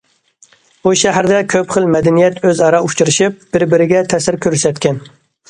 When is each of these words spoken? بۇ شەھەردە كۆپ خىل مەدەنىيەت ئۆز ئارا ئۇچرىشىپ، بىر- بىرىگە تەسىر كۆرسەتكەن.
بۇ 0.85 0.93
شەھەردە 1.01 1.41
كۆپ 1.53 1.75
خىل 1.75 1.85
مەدەنىيەت 1.97 2.41
ئۆز 2.41 2.63
ئارا 2.69 2.81
ئۇچرىشىپ، 2.87 3.45
بىر- 3.53 3.67
بىرىگە 3.75 4.03
تەسىر 4.17 4.41
كۆرسەتكەن. 4.49 5.01